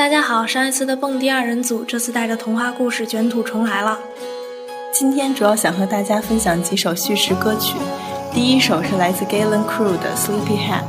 [0.00, 4.00] 大家好，上一次的蹦迪二人组这次带着童话故事卷土重来了。
[4.90, 7.76] 今天主要想和大家分享几首叙事歌曲，
[8.32, 10.84] 第一首是来自 Galen Crew 的《Sleepyhead》。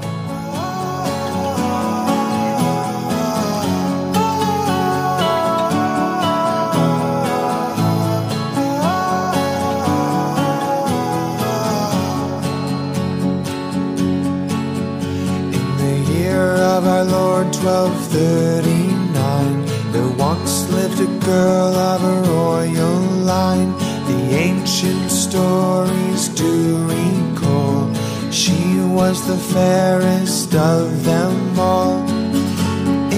[29.62, 32.02] Fairest of them all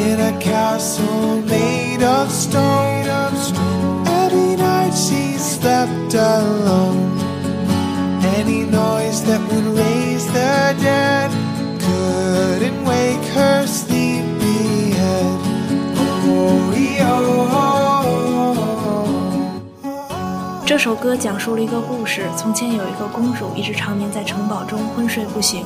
[0.08, 3.08] In a castle made of stone
[4.24, 7.12] Every night she slept alone
[8.38, 11.30] Any noise that would raise the dead
[11.86, 14.24] Couldn't wake her sleep
[20.66, 25.66] 这首歌讲述了一个故事：从前有一个公主，一直长眠在城堡中昏睡不醒。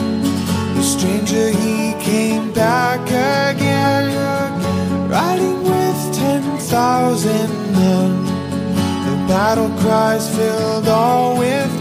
[0.81, 3.01] the stranger he came back
[3.53, 4.09] again
[5.09, 8.25] Riding with ten thousand men.
[9.05, 11.80] The battle cries filled all with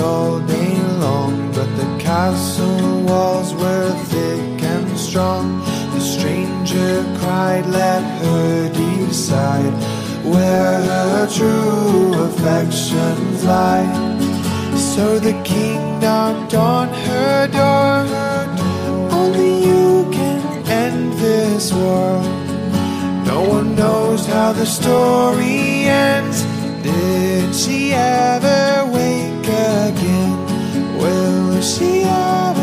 [0.00, 5.60] all day long, but the castle walls were thick and strong.
[5.94, 9.74] The stranger cried, let her decide
[10.24, 14.24] where her true affection lies."
[14.94, 17.96] So the king knocked on her door.
[19.10, 20.40] Only you can
[20.84, 22.22] end this war.
[23.26, 26.38] No one knows how the story ends.
[26.82, 29.07] Did she ever win?
[29.88, 30.98] again.
[30.98, 32.57] Will she ever?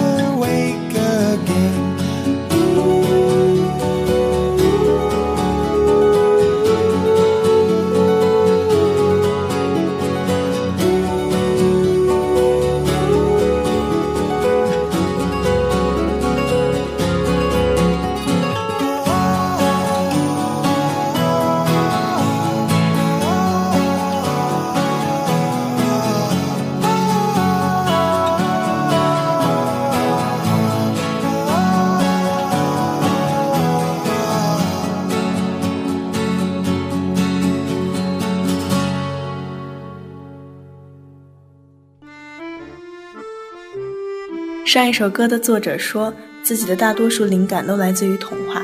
[44.75, 46.13] 上一首歌的作者说
[46.43, 48.61] 自己的大多数灵感都来自于童话，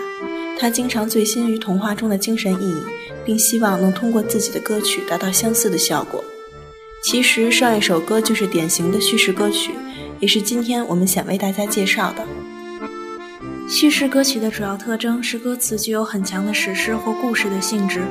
[0.59, 2.83] 他经常醉心于童话中的精神意义，
[3.23, 6.21] 并希望能通过自己的歌曲达到相似的效果。
[7.01, 9.71] 其实上一首歌就是典型的叙事歌曲，
[10.19, 12.27] 也是今天我们想为大家介绍的。
[13.69, 18.01] 叙事歌曲的主要特征是歌词具有很强的史诗或故事的性质，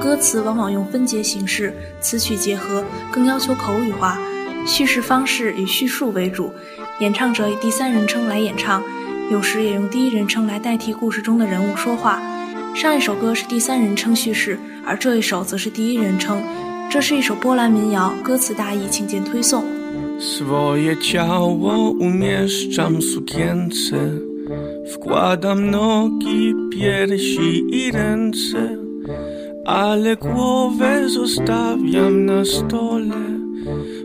[0.00, 4.20] 歌词往往用分节形式，词曲结合，更要求口语化，
[4.66, 6.52] 叙事方式以叙述为主。
[7.00, 8.80] 演唱者以第三人称来演唱，
[9.28, 12.22] 有时也用第一人称来代替故事中的人物说话。
[12.72, 16.40] 上一首歌是第三人称叙事，而这一首则是第一人称。
[16.88, 19.64] 这是一首波兰民谣，歌词大意，请见推送。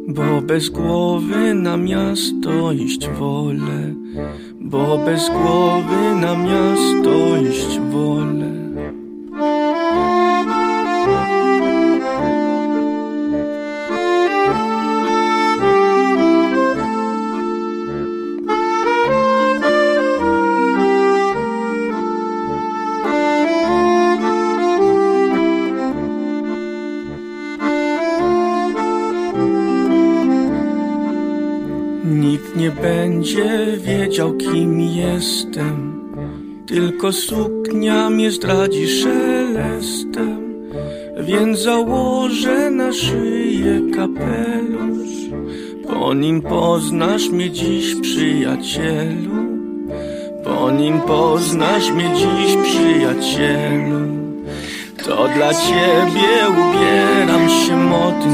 [0.09, 3.93] Bo bez głowy na miasto iść wolę,
[4.61, 8.58] bo bez głowy na miasto iść wolę.
[33.35, 35.99] Będzie wiedział, kim jestem.
[36.67, 40.63] Tylko suknia mnie zdradzi szelestem,
[41.19, 45.09] więc założę na szyję kapelusz.
[45.87, 49.35] Po nim poznasz mnie dziś, przyjacielu.
[50.43, 53.99] Po nim poznasz mnie dziś, przyjacielu.
[55.05, 58.28] To dla ciebie ubieram się modnie.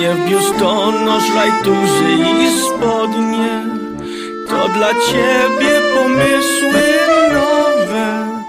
[0.00, 2.12] W biustonosz, rajtuzy
[2.44, 3.64] i spodnie.
[4.48, 6.82] To dla ciebie pomysły
[7.32, 8.42] nowe.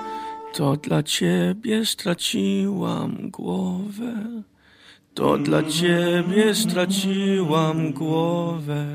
[0.54, 4.14] To dla ciebie straciłam głowę.
[5.14, 8.86] To dla ciebie straciłam głowę.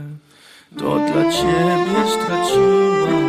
[0.78, 3.25] To dla ciebie straciłam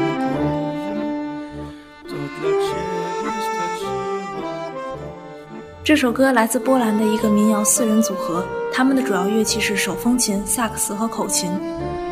[5.87, 8.43] 这首歌来自波兰的一个民谣四人组合，
[8.73, 11.49] 他们的主要乐器是手风琴、萨克斯和口琴。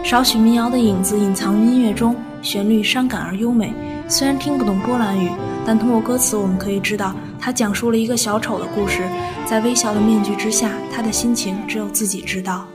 [0.01, 3.73] 少许民谣的影子隐藏于音乐中，旋律伤感而优美。
[4.07, 5.29] 虽然听不懂波兰语，
[5.65, 9.01] 但通过歌词我们可以知道，它讲述了一个小丑的故事。
[9.45, 12.65] 在微笑的面具之下，他的心情只有自己知道。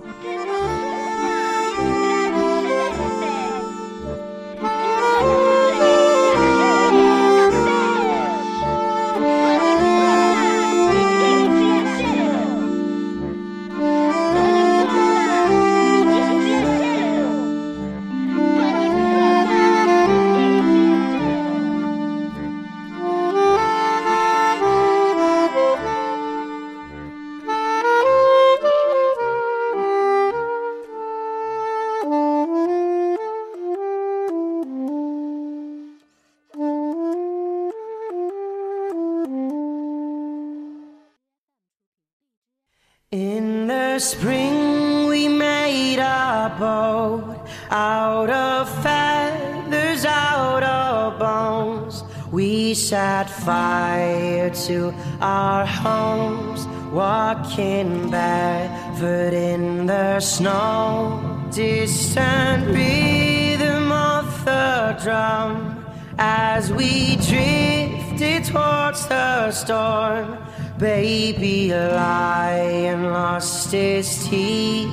[44.00, 52.02] Spring we made a boat out of feathers, out of bones.
[52.32, 61.49] We set fire to our homes, walking barefoot in the snow.
[61.52, 65.85] Distant rhythm of the drum
[66.19, 70.38] as we drifted towards the storm
[70.80, 74.89] Baby lion lost his teeth.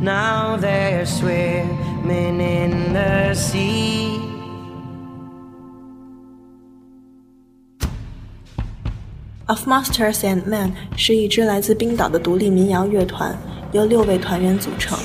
[0.00, 4.20] Now they're swimming in the sea.
[9.46, 13.38] Of Masters and Men 是一支来自冰岛的独立民谣乐团，
[13.72, 14.98] 由六位团员组成。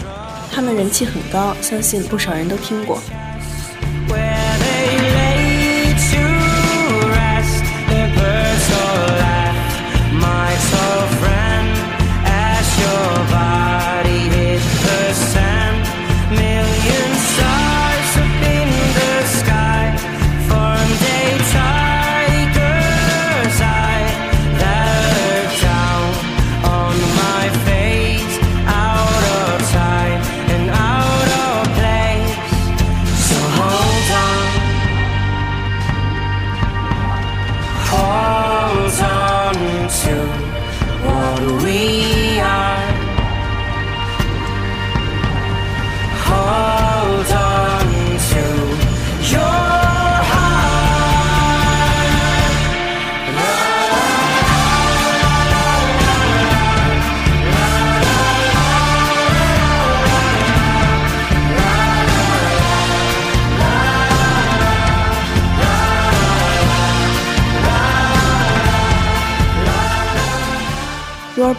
[0.51, 2.99] 他们人气很高，相信不少人都听过。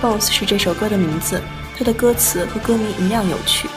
[0.02, 1.42] Bones 是这首歌的名字，
[1.78, 3.68] 它的歌词和歌名一样有趣。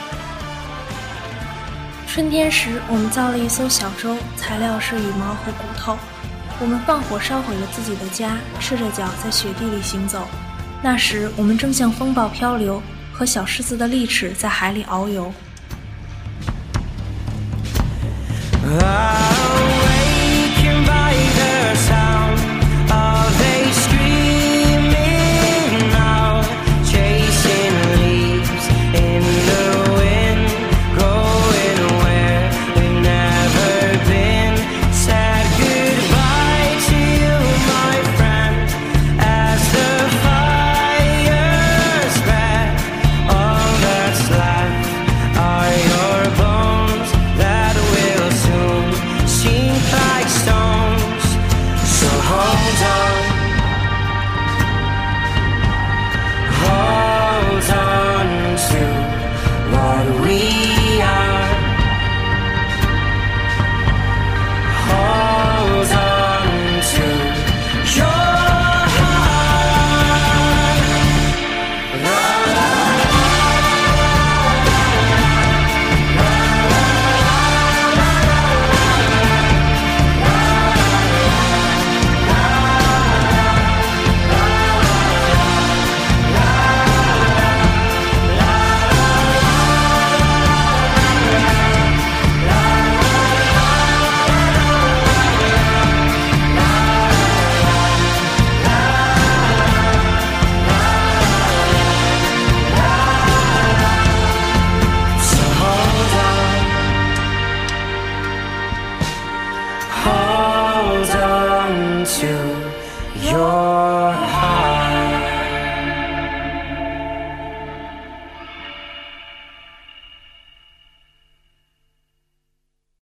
[2.07, 5.97] 春天时，我们造了一艘小舟，材料是羽毛和骨头。
[6.61, 10.27] 我们放火烧毁了自己的家，赤着脚在雪地里行走。
[10.83, 15.33] 那时，我们正像风暴漂流，和小狮子的利齿在海里遨游。